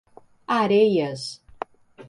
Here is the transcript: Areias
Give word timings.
Areias 0.59 1.41